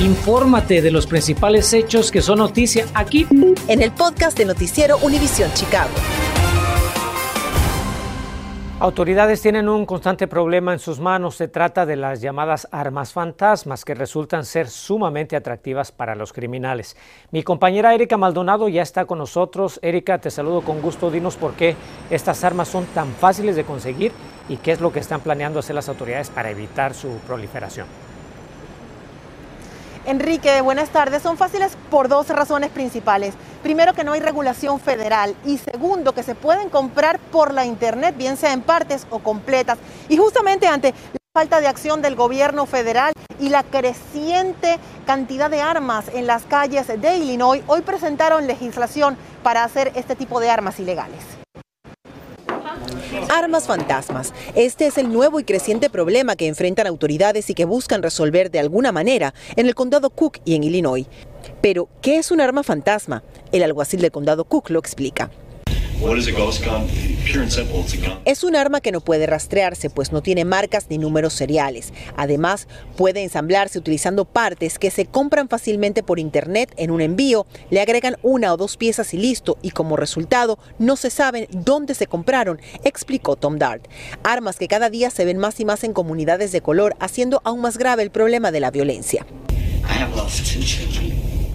Infórmate 0.00 0.80
de 0.80 0.90
los 0.90 1.06
principales 1.06 1.74
hechos 1.74 2.10
que 2.10 2.22
son 2.22 2.38
noticia 2.38 2.86
aquí 2.94 3.26
En 3.68 3.82
el 3.82 3.92
podcast 3.92 4.34
de 4.38 4.46
Noticiero 4.46 4.96
Univisión 5.02 5.52
Chicago. 5.52 5.90
Autoridades 8.78 9.42
tienen 9.42 9.68
un 9.68 9.84
constante 9.84 10.26
problema 10.26 10.72
en 10.72 10.78
sus 10.78 11.00
manos. 11.00 11.36
Se 11.36 11.48
trata 11.48 11.84
de 11.84 11.96
las 11.96 12.22
llamadas 12.22 12.66
armas 12.70 13.12
fantasmas 13.12 13.84
que 13.84 13.94
resultan 13.94 14.46
ser 14.46 14.70
sumamente 14.70 15.36
atractivas 15.36 15.92
para 15.92 16.14
los 16.14 16.32
criminales. 16.32 16.96
Mi 17.30 17.42
compañera 17.42 17.94
Erika 17.94 18.16
Maldonado 18.16 18.70
ya 18.70 18.80
está 18.80 19.04
con 19.04 19.18
nosotros. 19.18 19.78
Erika, 19.82 20.16
te 20.16 20.30
saludo 20.30 20.62
con 20.62 20.80
gusto. 20.80 21.10
Dinos 21.10 21.36
por 21.36 21.52
qué 21.52 21.76
estas 22.08 22.42
armas 22.42 22.68
son 22.68 22.86
tan 22.86 23.12
fáciles 23.12 23.54
de 23.54 23.64
conseguir 23.64 24.12
y 24.48 24.56
qué 24.56 24.72
es 24.72 24.80
lo 24.80 24.94
que 24.94 25.00
están 25.00 25.20
planeando 25.20 25.58
hacer 25.58 25.74
las 25.74 25.90
autoridades 25.90 26.30
para 26.30 26.50
evitar 26.50 26.94
su 26.94 27.18
proliferación. 27.26 27.86
Enrique, 30.06 30.60
buenas 30.62 30.88
tardes. 30.90 31.22
Son 31.22 31.36
fáciles 31.36 31.76
por 31.90 32.08
dos 32.08 32.28
razones 32.28 32.70
principales. 32.70 33.34
Primero, 33.62 33.92
que 33.92 34.04
no 34.04 34.12
hay 34.12 34.20
regulación 34.20 34.80
federal. 34.80 35.36
Y 35.44 35.58
segundo, 35.58 36.12
que 36.14 36.22
se 36.22 36.34
pueden 36.34 36.70
comprar 36.70 37.18
por 37.18 37.52
la 37.52 37.66
Internet, 37.66 38.16
bien 38.16 38.36
sea 38.36 38.52
en 38.52 38.62
partes 38.62 39.06
o 39.10 39.18
completas. 39.18 39.78
Y 40.08 40.16
justamente 40.16 40.66
ante 40.66 40.92
la 40.92 41.20
falta 41.34 41.60
de 41.60 41.68
acción 41.68 42.00
del 42.02 42.16
gobierno 42.16 42.66
federal 42.66 43.12
y 43.38 43.50
la 43.50 43.62
creciente 43.62 44.78
cantidad 45.06 45.50
de 45.50 45.60
armas 45.60 46.06
en 46.12 46.26
las 46.26 46.44
calles 46.44 46.86
de 46.86 47.16
Illinois, 47.16 47.62
hoy 47.66 47.82
presentaron 47.82 48.46
legislación 48.46 49.16
para 49.42 49.64
hacer 49.64 49.92
este 49.94 50.16
tipo 50.16 50.40
de 50.40 50.50
armas 50.50 50.80
ilegales. 50.80 51.39
Armas 53.28 53.66
fantasmas. 53.66 54.32
Este 54.54 54.86
es 54.86 54.98
el 54.98 55.12
nuevo 55.12 55.40
y 55.40 55.44
creciente 55.44 55.90
problema 55.90 56.36
que 56.36 56.46
enfrentan 56.46 56.86
autoridades 56.86 57.50
y 57.50 57.54
que 57.54 57.64
buscan 57.64 58.02
resolver 58.02 58.50
de 58.50 58.60
alguna 58.60 58.92
manera 58.92 59.34
en 59.56 59.66
el 59.66 59.74
condado 59.74 60.10
Cook 60.10 60.38
y 60.44 60.54
en 60.54 60.64
Illinois. 60.64 61.06
Pero, 61.60 61.88
¿qué 62.02 62.16
es 62.16 62.30
un 62.30 62.40
arma 62.40 62.62
fantasma? 62.62 63.22
El 63.52 63.62
alguacil 63.62 64.00
del 64.00 64.10
condado 64.10 64.44
Cook 64.44 64.70
lo 64.70 64.78
explica. 64.78 65.30
Es 68.24 68.42
un 68.42 68.56
arma 68.56 68.80
que 68.80 68.90
no 68.90 69.02
puede 69.02 69.26
rastrearse, 69.26 69.90
pues 69.90 70.12
no 70.12 70.22
tiene 70.22 70.46
marcas 70.46 70.86
ni 70.88 70.96
números 70.96 71.34
seriales. 71.34 71.92
Además, 72.16 72.68
puede 72.96 73.22
ensamblarse 73.22 73.78
utilizando 73.78 74.24
partes 74.24 74.78
que 74.78 74.90
se 74.90 75.04
compran 75.04 75.50
fácilmente 75.50 76.02
por 76.02 76.18
internet 76.18 76.72
en 76.78 76.90
un 76.90 77.02
envío, 77.02 77.46
le 77.68 77.82
agregan 77.82 78.16
una 78.22 78.54
o 78.54 78.56
dos 78.56 78.78
piezas 78.78 79.12
y 79.12 79.18
listo, 79.18 79.58
y 79.60 79.72
como 79.72 79.96
resultado 79.96 80.58
no 80.78 80.96
se 80.96 81.10
saben 81.10 81.46
dónde 81.50 81.94
se 81.94 82.06
compraron, 82.06 82.60
explicó 82.82 83.36
Tom 83.36 83.58
Dart. 83.58 83.86
Armas 84.22 84.56
que 84.56 84.68
cada 84.68 84.88
día 84.88 85.10
se 85.10 85.26
ven 85.26 85.36
más 85.36 85.60
y 85.60 85.66
más 85.66 85.84
en 85.84 85.92
comunidades 85.92 86.50
de 86.50 86.62
color, 86.62 86.96
haciendo 86.98 87.42
aún 87.44 87.60
más 87.60 87.76
grave 87.76 88.02
el 88.02 88.10
problema 88.10 88.50
de 88.52 88.60
la 88.60 88.70
violencia. 88.70 89.26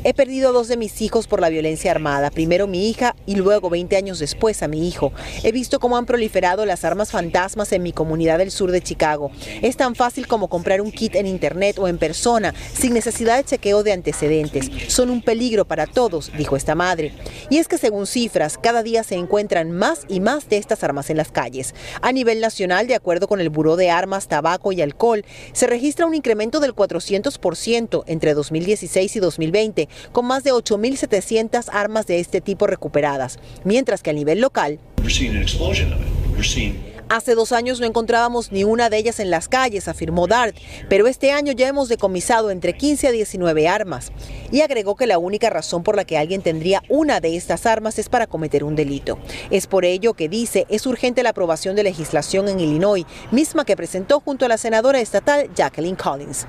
He 0.07 0.13
perdido 0.13 0.53
dos 0.53 0.67
de 0.67 0.77
mis 0.77 1.01
hijos 1.01 1.25
por 1.25 1.41
la 1.41 1.49
violencia 1.49 1.89
armada, 1.89 2.29
primero 2.29 2.67
mi 2.67 2.91
hija 2.91 3.15
y 3.25 3.33
luego 3.33 3.71
20 3.71 3.97
años 3.97 4.19
después 4.19 4.61
a 4.61 4.67
mi 4.67 4.87
hijo. 4.87 5.11
He 5.41 5.51
visto 5.51 5.79
cómo 5.79 5.97
han 5.97 6.05
proliferado 6.05 6.63
las 6.67 6.85
armas 6.85 7.09
fantasmas 7.09 7.71
en 7.71 7.81
mi 7.81 7.91
comunidad 7.91 8.37
del 8.37 8.51
sur 8.51 8.69
de 8.69 8.83
Chicago. 8.83 9.31
Es 9.63 9.77
tan 9.77 9.95
fácil 9.95 10.27
como 10.27 10.47
comprar 10.47 10.79
un 10.79 10.91
kit 10.91 11.15
en 11.15 11.25
internet 11.25 11.79
o 11.79 11.87
en 11.87 11.97
persona, 11.97 12.53
sin 12.71 12.93
necesidad 12.93 13.37
de 13.37 13.45
chequeo 13.45 13.81
de 13.81 13.93
antecedentes. 13.93 14.69
Son 14.89 15.09
un 15.09 15.23
peligro 15.23 15.65
para 15.65 15.87
todos, 15.87 16.31
dijo 16.37 16.55
esta 16.55 16.75
madre. 16.75 17.11
Y 17.49 17.57
es 17.57 17.67
que 17.67 17.79
según 17.79 18.05
cifras, 18.05 18.59
cada 18.59 18.83
día 18.83 19.01
se 19.01 19.15
encuentran 19.15 19.71
más 19.71 20.01
y 20.07 20.19
más 20.19 20.47
de 20.49 20.57
estas 20.57 20.83
armas 20.83 21.09
en 21.09 21.17
las 21.17 21.31
calles. 21.31 21.73
A 22.03 22.11
nivel 22.11 22.41
nacional, 22.41 22.85
de 22.85 22.93
acuerdo 22.93 23.27
con 23.27 23.41
el 23.41 23.49
Buró 23.49 23.75
de 23.75 23.89
Armas, 23.89 24.27
Tabaco 24.27 24.71
y 24.71 24.83
Alcohol, 24.83 25.25
se 25.51 25.65
registra 25.65 26.05
un 26.05 26.13
incremento 26.13 26.59
del 26.59 26.75
400% 26.75 28.03
entre 28.05 28.35
2016 28.35 29.15
y 29.15 29.19
2020 29.19 29.89
con 30.11 30.25
más 30.25 30.43
de 30.43 30.51
8.700 30.51 31.69
armas 31.71 32.07
de 32.07 32.19
este 32.19 32.41
tipo 32.41 32.67
recuperadas, 32.67 33.39
mientras 33.63 34.01
que 34.01 34.09
a 34.09 34.13
nivel 34.13 34.41
local... 34.41 34.79
Hace 37.07 37.35
dos 37.35 37.51
años 37.51 37.79
no 37.79 37.85
encontrábamos 37.85 38.51
ni 38.51 38.63
una 38.63 38.89
de 38.89 38.97
ellas 38.97 39.19
en 39.19 39.29
las 39.29 39.47
calles, 39.47 39.87
afirmó 39.87 40.25
Dart, 40.25 40.55
pero 40.89 41.05
este 41.05 41.31
año 41.31 41.51
ya 41.51 41.67
hemos 41.67 41.87
decomisado 41.87 42.49
entre 42.49 42.73
15 42.73 43.09
a 43.09 43.11
19 43.11 43.67
armas. 43.67 44.11
Y 44.51 44.61
agregó 44.61 44.95
que 44.95 45.05
la 45.05 45.19
única 45.19 45.51
razón 45.51 45.83
por 45.83 45.95
la 45.95 46.05
que 46.05 46.17
alguien 46.17 46.41
tendría 46.41 46.81
una 46.89 47.19
de 47.19 47.35
estas 47.35 47.67
armas 47.67 47.99
es 47.99 48.09
para 48.09 48.25
cometer 48.25 48.63
un 48.63 48.75
delito. 48.75 49.19
Es 49.51 49.67
por 49.67 49.85
ello 49.85 50.15
que 50.15 50.29
dice 50.29 50.65
es 50.67 50.87
urgente 50.87 51.21
la 51.21 51.29
aprobación 51.29 51.75
de 51.75 51.83
legislación 51.83 52.49
en 52.49 52.59
Illinois, 52.59 53.05
misma 53.29 53.65
que 53.65 53.77
presentó 53.77 54.19
junto 54.19 54.45
a 54.45 54.49
la 54.49 54.57
senadora 54.57 54.99
estatal 54.99 55.51
Jacqueline 55.53 55.95
Collins. 55.95 56.47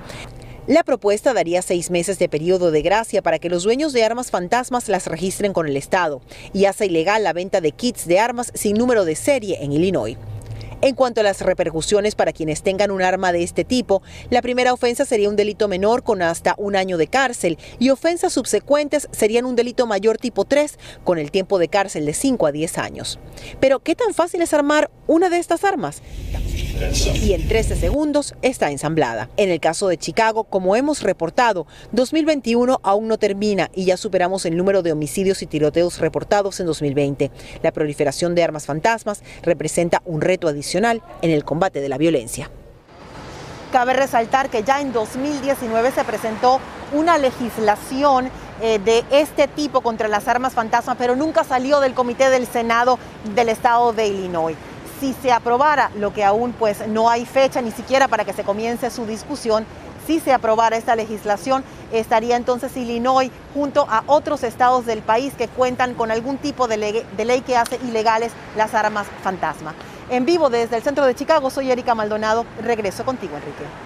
La 0.67 0.83
propuesta 0.83 1.33
daría 1.33 1.63
seis 1.63 1.93
meses 1.93 2.19
de 2.19 2.29
periodo 2.29 2.73
de 2.73 2.83
gracia 2.83 3.23
para 3.23 3.39
que 3.39 3.49
los 3.49 3.63
dueños 3.63 3.93
de 3.93 4.03
armas 4.03 4.33
fantasmas 4.33 4.89
las 4.89 5.07
registren 5.07 5.53
con 5.53 5.69
el 5.69 5.77
Estado 5.77 6.23
y 6.53 6.65
hace 6.65 6.87
ilegal 6.87 7.23
la 7.23 7.33
venta 7.33 7.61
de 7.61 7.71
kits 7.71 8.09
de 8.09 8.19
armas 8.19 8.51
sin 8.53 8.77
número 8.77 9.05
de 9.05 9.15
serie 9.15 9.63
en 9.63 9.71
Illinois. 9.71 10.19
En 10.83 10.97
cuanto 10.97 11.21
a 11.21 11.25
las 11.25 11.41
repercusiones 11.41 12.17
para 12.17 12.33
quienes 12.33 12.63
tengan 12.63 12.91
un 12.91 13.01
arma 13.01 13.31
de 13.31 13.45
este 13.45 13.65
tipo, 13.65 14.03
la 14.29 14.43
primera 14.43 14.73
ofensa 14.73 15.05
sería 15.05 15.29
un 15.29 15.37
delito 15.37 15.69
menor 15.69 16.03
con 16.03 16.21
hasta 16.21 16.57
un 16.59 16.75
año 16.75 16.99
de 16.99 17.07
cárcel 17.07 17.59
y 17.79 17.91
ofensas 17.91 18.33
subsecuentes 18.33 19.09
serían 19.13 19.47
un 19.47 19.55
delito 19.55 19.87
mayor 19.87 20.19
tipo 20.19 20.45
3 20.45 20.81
con 21.05 21.19
el 21.19 21.31
tiempo 21.31 21.61
de 21.61 21.69
cárcel 21.69 22.05
de 22.07 22.13
5 22.13 22.45
a 22.45 22.53
10 22.53 22.79
años. 22.79 23.21
Pero, 23.61 23.79
¿qué 23.79 23.95
tan 23.95 24.15
fácil 24.15 24.43
es 24.43 24.53
armar 24.53 24.91
una 25.07 25.31
de 25.31 25.39
estas 25.39 25.63
armas? 25.63 26.03
Y 27.23 27.33
en 27.33 27.49
13 27.49 27.77
segundos 27.77 28.35
está 28.43 28.71
ensamblada. 28.71 29.29
En 29.37 29.51
el 29.51 29.61
caso 29.61 29.89
de 29.89 29.97
Chicago, 29.97 30.45
como 30.45 30.77
hemos 30.77 31.03
reportado, 31.03 31.67
2021 31.93 32.81
aún 32.83 33.09
no 33.09 33.19
termina 33.19 33.71
y 33.75 33.87
ya 33.87 33.97
superamos 33.97 34.45
el 34.45 34.57
número 34.57 34.83
de 34.83 34.93
homicidios 34.93 35.43
y 35.43 35.47
tiroteos 35.47 35.99
reportados 35.99 36.61
en 36.61 36.67
2020. 36.67 37.31
La 37.63 37.73
proliferación 37.73 38.35
de 38.35 38.45
armas 38.45 38.67
fantasmas 38.67 39.23
representa 39.43 40.03
un 40.05 40.21
reto 40.21 40.49
adicional 40.49 41.03
en 41.23 41.31
el 41.31 41.45
combate 41.45 41.81
de 41.81 41.89
la 41.89 41.99
violencia. 41.99 42.51
Cabe 43.73 43.95
resaltar 43.95 44.49
que 44.51 44.63
ya 44.63 44.81
en 44.81 44.93
2019 44.93 45.91
se 45.93 46.05
presentó 46.05 46.61
una 46.93 47.19
legislación 47.19 48.31
eh, 48.63 48.79
de 48.79 49.05
este 49.11 49.49
tipo 49.49 49.81
contra 49.81 50.09
las 50.09 50.29
armas 50.29 50.55
fantasmas, 50.55 50.97
pero 50.99 51.17
nunca 51.17 51.43
salió 51.45 51.81
del 51.81 51.95
Comité 51.95 52.31
del 52.31 52.47
Senado 52.47 52.99
del 53.35 53.49
Estado 53.49 53.93
de 53.93 54.09
Illinois 54.09 54.57
si 55.01 55.15
se 55.15 55.33
aprobara, 55.33 55.91
lo 55.97 56.13
que 56.13 56.25
aún 56.25 56.53
pues 56.53 56.87
no 56.89 57.09
hay 57.11 57.27
fecha 57.27 57.61
ni 57.61 57.71
siquiera 57.71 58.09
para 58.09 58.25
que 58.25 58.33
se 58.33 58.45
comience 58.45 58.91
su 58.91 59.07
discusión, 59.07 59.67
si 60.07 60.21
se 60.21 60.33
aprobara 60.33 60.77
esta 60.77 60.95
legislación, 60.95 61.65
estaría 61.93 62.37
entonces 62.37 62.77
Illinois 62.77 63.31
junto 63.55 63.87
a 63.91 64.05
otros 64.07 64.45
estados 64.45 64.87
del 64.87 65.03
país 65.03 65.35
que 65.35 65.49
cuentan 65.49 65.95
con 65.95 66.13
algún 66.13 66.39
tipo 66.39 66.69
de 66.69 66.77
ley, 66.77 67.07
de 67.17 67.25
ley 67.25 67.41
que 67.41 67.57
hace 67.57 67.77
ilegales 67.77 68.33
las 68.57 68.75
armas 68.75 69.09
fantasma. 69.25 69.75
En 70.09 70.25
vivo 70.25 70.49
desde 70.49 70.77
el 70.77 70.83
centro 70.83 71.05
de 71.07 71.17
Chicago, 71.17 71.51
soy 71.51 71.73
Erika 71.73 71.97
Maldonado. 71.97 72.47
Regreso 72.63 73.05
contigo, 73.05 73.37
Enrique. 73.37 73.86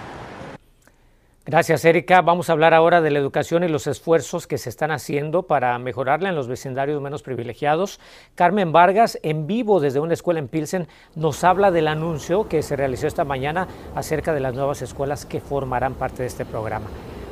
Gracias, 1.46 1.86
Erika. 1.86 2.20
Vamos 2.20 2.50
a 2.50 2.52
hablar 2.52 2.74
ahora 2.74 3.00
de 3.00 3.10
la 3.10 3.18
educación 3.18 3.64
y 3.64 3.68
los 3.68 3.86
esfuerzos 3.86 4.46
que 4.46 4.58
se 4.58 4.68
están 4.68 4.90
haciendo 4.90 5.44
para 5.44 5.78
mejorarla 5.78 6.28
en 6.28 6.34
los 6.34 6.48
vecindarios 6.48 7.00
menos 7.00 7.22
privilegiados. 7.22 7.98
Carmen 8.34 8.72
Vargas, 8.72 9.18
en 9.22 9.46
vivo 9.46 9.80
desde 9.80 10.00
una 10.00 10.12
escuela 10.12 10.38
en 10.38 10.48
Pilsen, 10.48 10.86
nos 11.14 11.42
habla 11.42 11.70
del 11.70 11.88
anuncio 11.88 12.46
que 12.46 12.62
se 12.62 12.76
realizó 12.76 13.06
esta 13.06 13.24
mañana 13.24 13.68
acerca 13.94 14.34
de 14.34 14.40
las 14.40 14.54
nuevas 14.54 14.82
escuelas 14.82 15.24
que 15.24 15.40
formarán 15.40 15.94
parte 15.94 16.22
de 16.22 16.28
este 16.28 16.44
programa. 16.44 16.86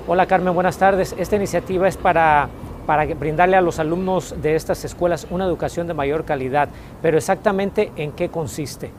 Hola, 0.06 0.24
Carmen, 0.24 0.54
buenas 0.54 0.78
tardes. 0.78 1.14
Esta 1.18 1.36
iniciativa 1.36 1.86
es 1.86 1.98
para 1.98 2.48
para 2.86 3.04
brindarle 3.04 3.54
a 3.54 3.60
los 3.60 3.78
alumnos 3.80 4.34
de 4.40 4.54
estas 4.54 4.82
escuelas 4.86 5.26
una 5.28 5.44
educación 5.44 5.86
de 5.86 5.92
mayor 5.92 6.24
calidad, 6.24 6.70
pero 7.02 7.18
exactamente 7.18 7.92
en 7.96 8.12
qué 8.12 8.30
consiste. 8.30 8.90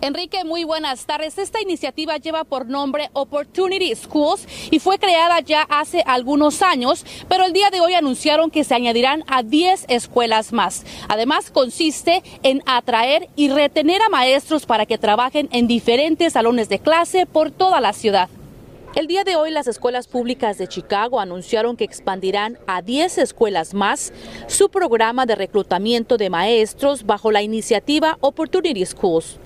Enrique, 0.00 0.44
muy 0.44 0.62
buenas 0.62 1.06
tardes. 1.06 1.38
Esta 1.38 1.60
iniciativa 1.60 2.18
lleva 2.18 2.44
por 2.44 2.66
nombre 2.66 3.10
Opportunity 3.14 3.92
Schools 3.96 4.46
y 4.70 4.78
fue 4.78 4.96
creada 4.98 5.40
ya 5.40 5.62
hace 5.62 6.04
algunos 6.06 6.62
años, 6.62 7.04
pero 7.28 7.44
el 7.44 7.52
día 7.52 7.70
de 7.70 7.80
hoy 7.80 7.94
anunciaron 7.94 8.50
que 8.52 8.62
se 8.62 8.76
añadirán 8.76 9.24
a 9.26 9.42
10 9.42 9.86
escuelas 9.88 10.52
más. 10.52 10.86
Además, 11.08 11.50
consiste 11.50 12.22
en 12.44 12.62
atraer 12.66 13.28
y 13.34 13.48
retener 13.48 14.00
a 14.00 14.08
maestros 14.08 14.66
para 14.66 14.86
que 14.86 14.98
trabajen 14.98 15.48
en 15.50 15.66
diferentes 15.66 16.34
salones 16.34 16.68
de 16.68 16.78
clase 16.78 17.26
por 17.26 17.50
toda 17.50 17.80
la 17.80 17.92
ciudad. 17.92 18.28
El 18.94 19.08
día 19.08 19.24
de 19.24 19.34
hoy 19.34 19.50
las 19.50 19.66
escuelas 19.66 20.06
públicas 20.06 20.58
de 20.58 20.68
Chicago 20.68 21.18
anunciaron 21.18 21.76
que 21.76 21.84
expandirán 21.84 22.56
a 22.68 22.82
10 22.82 23.18
escuelas 23.18 23.74
más 23.74 24.12
su 24.46 24.70
programa 24.70 25.26
de 25.26 25.34
reclutamiento 25.34 26.16
de 26.16 26.30
maestros 26.30 27.04
bajo 27.04 27.32
la 27.32 27.42
iniciativa 27.42 28.16
Opportunity 28.20 28.86
Schools. 28.86 29.40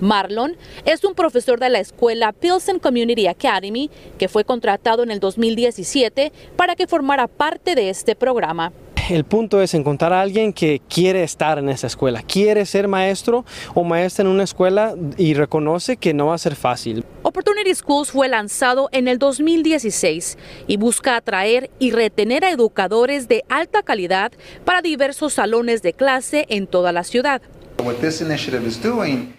Marlon 0.00 0.56
es 0.84 1.04
un 1.04 1.14
profesor 1.14 1.60
de 1.60 1.70
la 1.70 1.80
escuela 1.80 2.32
Pilsen 2.32 2.78
Community 2.78 3.26
Academy 3.26 3.90
que 4.18 4.28
fue 4.28 4.44
contratado 4.44 5.02
en 5.02 5.10
el 5.10 5.20
2017 5.20 6.32
para 6.56 6.76
que 6.76 6.86
formara 6.86 7.26
parte 7.26 7.74
de 7.74 7.90
este 7.90 8.14
programa. 8.14 8.72
El 9.10 9.24
punto 9.24 9.62
es 9.62 9.72
encontrar 9.72 10.12
a 10.12 10.20
alguien 10.20 10.52
que 10.52 10.82
quiere 10.86 11.22
estar 11.22 11.58
en 11.58 11.70
esa 11.70 11.86
escuela, 11.86 12.20
quiere 12.22 12.66
ser 12.66 12.88
maestro 12.88 13.46
o 13.74 13.82
maestra 13.82 14.26
en 14.26 14.30
una 14.30 14.42
escuela 14.42 14.94
y 15.16 15.32
reconoce 15.32 15.96
que 15.96 16.12
no 16.12 16.26
va 16.26 16.34
a 16.34 16.38
ser 16.38 16.54
fácil. 16.56 17.06
Opportunity 17.22 17.74
Schools 17.74 18.10
fue 18.10 18.28
lanzado 18.28 18.90
en 18.92 19.08
el 19.08 19.18
2016 19.18 20.36
y 20.66 20.76
busca 20.76 21.16
atraer 21.16 21.70
y 21.78 21.92
retener 21.92 22.44
a 22.44 22.50
educadores 22.50 23.28
de 23.28 23.44
alta 23.48 23.82
calidad 23.82 24.32
para 24.66 24.82
diversos 24.82 25.32
salones 25.32 25.80
de 25.80 25.94
clase 25.94 26.44
en 26.50 26.66
toda 26.66 26.92
la 26.92 27.02
ciudad. 27.02 27.40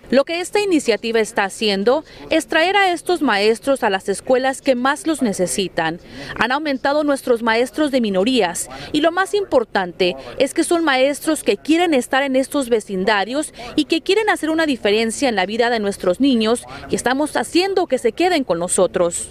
Lo 0.09 0.25
que 0.25 0.39
esta 0.39 0.59
iniciativa 0.59 1.19
está 1.19 1.43
haciendo 1.43 2.03
es 2.29 2.47
traer 2.47 2.75
a 2.77 2.91
estos 2.91 3.21
maestros 3.21 3.83
a 3.83 3.89
las 3.89 4.09
escuelas 4.09 4.61
que 4.61 4.75
más 4.75 5.05
los 5.05 5.21
necesitan. 5.21 5.99
Han 6.35 6.51
aumentado 6.51 7.03
nuestros 7.03 7.43
maestros 7.43 7.91
de 7.91 8.01
minorías 8.01 8.69
y 8.91 9.01
lo 9.01 9.11
más 9.11 9.33
importante 9.33 10.15
es 10.37 10.53
que 10.53 10.63
son 10.63 10.83
maestros 10.83 11.43
que 11.43 11.57
quieren 11.57 11.93
estar 11.93 12.23
en 12.23 12.35
estos 12.35 12.69
vecindarios 12.69 13.53
y 13.75 13.85
que 13.85 14.01
quieren 14.01 14.29
hacer 14.29 14.49
una 14.49 14.65
diferencia 14.65 15.29
en 15.29 15.35
la 15.35 15.45
vida 15.45 15.69
de 15.69 15.79
nuestros 15.79 16.19
niños 16.19 16.63
y 16.89 16.95
estamos 16.95 17.35
haciendo 17.35 17.87
que 17.87 17.97
se 17.97 18.13
queden 18.13 18.43
con 18.43 18.59
nosotros. 18.59 19.29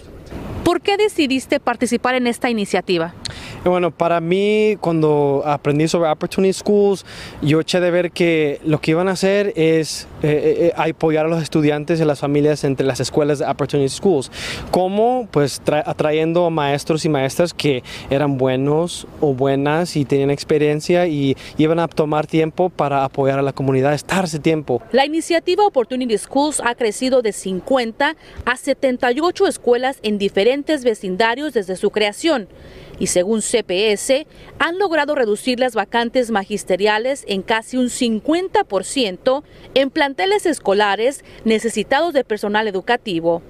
¿Por 0.65 0.83
qué 0.83 0.99
decidiste 0.99 1.61
participar 1.61 2.15
en 2.15 2.27
esta 2.27 2.51
iniciativa? 2.51 3.15
Bueno, 3.69 3.91
para 3.91 4.21
mí, 4.21 4.77
cuando 4.81 5.43
aprendí 5.45 5.89
sobre 5.89 6.09
Opportunity 6.11 6.55
Schools, 6.55 7.05
yo 7.43 7.61
eché 7.61 7.81
de 7.81 7.91
ver 7.91 8.11
que 8.11 8.61
lo 8.65 8.81
que 8.81 8.93
iban 8.93 9.09
a 9.09 9.13
hacer 9.13 9.53
es 9.57 10.09
eh, 10.23 10.29
eh, 10.29 10.67
eh, 10.67 10.73
apoyar 10.75 11.27
a 11.27 11.29
los 11.29 11.43
estudiantes 11.43 12.01
y 12.01 12.05
las 12.05 12.19
familias 12.19 12.65
entre 12.65 12.87
las 12.87 12.99
escuelas 13.01 13.39
de 13.39 13.45
Opportunity 13.45 13.91
Schools. 13.91 14.31
¿Cómo? 14.71 15.29
Pues 15.31 15.61
atrayendo 15.85 16.49
maestros 16.51 17.05
y 17.05 17.09
maestras 17.11 17.53
que 17.53 17.83
eran 18.09 18.39
buenos 18.39 19.07
o 19.21 19.35
buenas 19.35 19.97
y 19.97 20.05
tenían 20.07 20.31
experiencia 20.31 21.07
y 21.07 21.37
iban 21.59 21.79
a 21.79 21.89
tomar 21.89 22.27
tiempo 22.27 22.71
para 22.71 23.05
apoyar 23.05 23.39
a 23.39 23.43
la 23.43 23.53
comunidad, 23.53 23.93
estarse 23.93 24.39
tiempo. 24.39 24.81
La 24.93 25.05
iniciativa 25.05 25.65
Opportunity 25.67 26.17
Schools 26.17 26.63
ha 26.65 26.75
crecido 26.75 27.21
de 27.21 27.33
50 27.33 28.17
a 28.45 28.57
78 28.57 29.47
escuelas 29.47 29.99
en 30.03 30.17
diferentes 30.19 30.85
vecindarios 30.85 31.53
desde 31.53 31.77
su 31.77 31.91
creación. 31.91 32.49
Y 33.01 33.07
según 33.07 33.43
CPS 33.63 34.27
han 34.59 34.79
logrado 34.79 35.15
reducir 35.15 35.61
las 35.61 35.75
vacantes 35.75 36.31
magisteriales 36.31 37.25
en 37.29 37.43
casi 37.43 37.77
un 37.77 37.87
50% 37.87 39.43
en 39.75 39.91
planteles 39.91 40.47
escolares 40.47 41.25
necesitados 41.45 42.13
de 42.13 42.25
personal 42.25 42.69
educativo. 42.69 43.43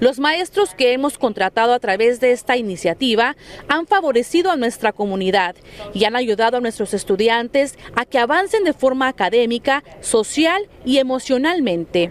Los 0.00 0.18
maestros 0.18 0.74
que 0.74 0.94
hemos 0.94 1.18
contratado 1.18 1.74
a 1.74 1.78
través 1.78 2.18
de 2.20 2.32
esta 2.32 2.56
iniciativa 2.56 3.36
han 3.68 3.86
favorecido 3.86 4.50
a 4.50 4.56
nuestra 4.56 4.92
comunidad 4.92 5.54
y 5.92 6.04
han 6.04 6.16
ayudado 6.16 6.56
a 6.56 6.60
nuestros 6.60 6.94
estudiantes 6.94 7.74
a 7.94 8.06
que 8.06 8.18
avancen 8.18 8.64
de 8.64 8.72
forma 8.72 9.08
académica, 9.08 9.84
social 10.00 10.66
y 10.86 10.96
emocionalmente. 10.96 12.10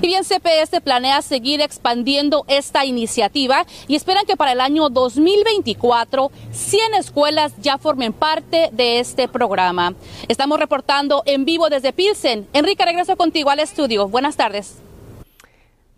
Y 0.00 0.06
bien, 0.06 0.24
CPS 0.24 0.80
planea 0.82 1.22
seguir 1.22 1.60
expandiendo 1.60 2.44
esta 2.48 2.84
iniciativa 2.84 3.66
y 3.88 3.96
esperan 3.96 4.26
que 4.26 4.36
para 4.36 4.52
el 4.52 4.60
año 4.60 4.88
2024 4.88 6.30
100 6.52 6.94
escuelas 6.94 7.52
ya 7.60 7.78
formen 7.78 8.12
parte 8.12 8.70
de 8.72 8.98
este 9.00 9.28
programa. 9.28 9.94
Estamos 10.28 10.58
reportando 10.58 11.22
en 11.26 11.44
vivo 11.44 11.68
desde 11.68 11.92
Pilsen. 11.92 12.46
Enrique, 12.52 12.84
regreso 12.84 13.16
contigo 13.16 13.50
al 13.50 13.60
estudio. 13.60 14.08
Buenas 14.08 14.36
tardes. 14.36 14.81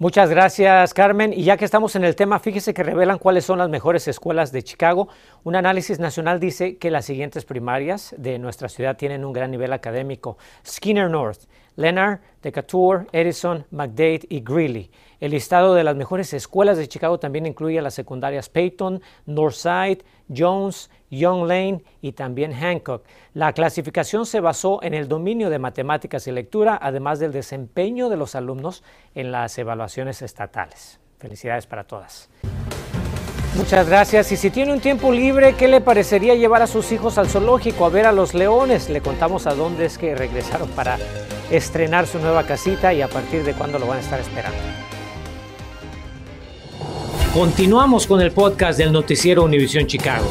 Muchas 0.05 0.29
gracias, 0.29 0.93
Carmen. 0.93 1.33
Y 1.33 1.45
ya 1.45 1.57
que 1.57 1.65
estamos 1.65 1.97
en 1.97 2.05
el 2.05 2.15
tema, 2.15 2.39
fíjese 2.39 2.75
que 2.75 2.83
revelan 2.83 3.17
cuáles 3.17 3.47
son 3.47 3.59
las 3.59 3.71
mejores 3.71 4.07
escuelas 4.07 4.53
de 4.53 4.63
Chicago. 4.63 5.09
Un 5.45 5.57
análisis 5.57 5.99
nacional 5.99 6.41
dice 6.41 6.77
que 6.77 6.91
las 6.91 7.07
siguientes 7.07 7.47
primarias 7.47 8.15
de 8.19 8.39
nuestra 8.39 8.69
ciudad 8.69 8.99
tienen 8.99 9.25
un 9.25 9.33
gran 9.33 9.51
nivel 9.51 9.73
académico. 9.73 10.37
Skinner 10.63 11.09
North, 11.09 11.45
Leonard, 11.77 12.21
Decatur, 12.43 13.07
Edison, 13.13 13.65
McDade 13.71 14.27
y 14.29 14.43
Greeley. 14.43 14.91
El 15.25 15.31
listado 15.31 15.73
de 15.73 15.85
las 15.85 15.97
mejores 15.97 16.35
escuelas 16.35 16.77
de 16.77 16.87
Chicago 16.87 17.19
también 17.19 17.47
incluye 17.47 17.81
las 17.81 17.95
secundarias 17.95 18.51
Peyton, 18.51 19.01
Northside, 19.25 20.05
Jones, 20.29 20.91
Young 21.11 21.47
Lane 21.49 21.83
y 22.03 22.13
también 22.13 22.53
Hancock. 22.53 23.07
La 23.33 23.55
clasificación 23.55 24.27
se 24.27 24.41
basó 24.41 24.83
en 24.83 24.93
el 24.93 25.09
dominio 25.09 25.49
de 25.49 25.59
matemáticas 25.59 26.27
y 26.27 26.31
lectura, 26.31 26.79
además 26.79 27.21
del 27.21 27.33
desempeño 27.33 28.11
de 28.11 28.19
los 28.19 28.35
alumnos 28.35 28.85
en 29.15 29.33
las 29.33 29.57
evaluaciones 29.57 30.21
estatales. 30.21 31.01
Felicidades 31.19 31.67
para 31.67 31.85
todas. 31.85 32.29
Muchas 33.57 33.89
gracias. 33.89 34.31
Y 34.31 34.37
si 34.37 34.51
tiene 34.51 34.75
un 34.75 34.81
tiempo 34.81 35.11
libre, 35.11 35.55
¿qué 35.55 35.69
le 35.69 35.81
parecería 35.81 36.35
llevar 36.35 36.61
a 36.61 36.67
sus 36.67 36.93
hijos 36.93 37.17
al 37.17 37.29
zoológico 37.29 37.87
a 37.87 37.89
ver 37.89 38.05
a 38.05 38.13
los 38.13 38.35
leones? 38.35 38.91
Le 38.91 39.01
contamos 39.01 39.47
a 39.47 39.55
dónde 39.55 39.87
es 39.87 39.97
que 39.97 40.15
regresaron 40.15 40.69
para 40.73 40.99
estrenar 41.51 42.07
su 42.07 42.19
nueva 42.19 42.45
casita 42.45 42.93
y 42.93 43.01
a 43.01 43.09
partir 43.09 43.43
de 43.43 43.55
cuándo 43.55 43.79
lo 43.79 43.87
van 43.87 43.97
a 43.97 44.01
estar 44.03 44.21
esperando. 44.21 44.84
Continuamos 47.35 48.07
con 48.07 48.21
el 48.21 48.31
podcast 48.31 48.79
del 48.79 48.93
noticiero 48.93 49.43
Univisión 49.43 49.89
Chicago. 49.89 50.29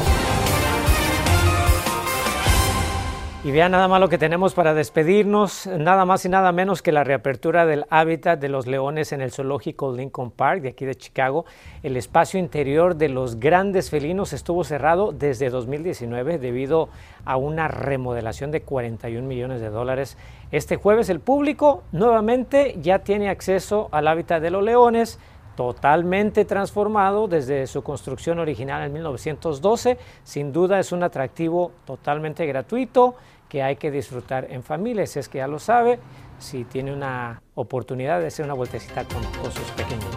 Y 3.44 3.50
vean 3.50 3.72
nada 3.72 3.88
más 3.88 4.00
lo 4.00 4.08
que 4.08 4.16
tenemos 4.16 4.54
para 4.54 4.72
despedirnos, 4.72 5.66
nada 5.66 6.06
más 6.06 6.24
y 6.24 6.30
nada 6.30 6.50
menos 6.50 6.80
que 6.80 6.92
la 6.92 7.04
reapertura 7.04 7.66
del 7.66 7.84
hábitat 7.90 8.40
de 8.40 8.48
los 8.48 8.66
leones 8.66 9.12
en 9.12 9.20
el 9.20 9.32
zoológico 9.32 9.92
Lincoln 9.92 10.30
Park 10.30 10.62
de 10.62 10.70
aquí 10.70 10.86
de 10.86 10.94
Chicago. 10.94 11.44
El 11.82 11.98
espacio 11.98 12.40
interior 12.40 12.96
de 12.96 13.10
los 13.10 13.38
grandes 13.38 13.90
felinos 13.90 14.32
estuvo 14.32 14.64
cerrado 14.64 15.12
desde 15.12 15.50
2019 15.50 16.38
debido 16.38 16.88
a 17.26 17.36
una 17.36 17.68
remodelación 17.68 18.50
de 18.50 18.62
41 18.62 19.28
millones 19.28 19.60
de 19.60 19.68
dólares. 19.68 20.16
Este 20.50 20.76
jueves 20.76 21.10
el 21.10 21.20
público 21.20 21.82
nuevamente 21.92 22.78
ya 22.80 23.00
tiene 23.00 23.28
acceso 23.28 23.90
al 23.92 24.08
hábitat 24.08 24.40
de 24.40 24.50
los 24.50 24.62
leones 24.62 25.18
totalmente 25.56 26.44
transformado 26.44 27.28
desde 27.28 27.66
su 27.66 27.82
construcción 27.82 28.38
original 28.38 28.82
en 28.82 28.92
1912. 28.92 29.98
Sin 30.22 30.52
duda 30.52 30.78
es 30.78 30.92
un 30.92 31.02
atractivo 31.02 31.72
totalmente 31.84 32.46
gratuito 32.46 33.14
que 33.48 33.62
hay 33.62 33.76
que 33.76 33.90
disfrutar 33.90 34.46
en 34.50 34.62
familia. 34.62 35.06
Si 35.06 35.18
es 35.18 35.28
que 35.28 35.38
ya 35.38 35.46
lo 35.46 35.58
sabe, 35.58 35.98
si 36.38 36.64
tiene 36.64 36.92
una 36.92 37.40
oportunidad 37.54 38.20
de 38.20 38.26
hacer 38.26 38.44
una 38.44 38.54
vueltecita 38.54 39.04
con, 39.04 39.22
sus 39.52 39.70
pequeños. 39.72 40.08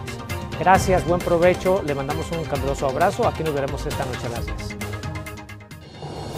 Gracias, 0.58 1.06
buen 1.06 1.20
provecho. 1.20 1.82
Le 1.84 1.94
mandamos 1.94 2.30
un 2.32 2.44
caluroso 2.44 2.88
abrazo. 2.88 3.28
Aquí 3.28 3.44
nos 3.44 3.54
veremos 3.54 3.86
esta 3.86 4.04
noche 4.04 4.28
10. 4.28 4.87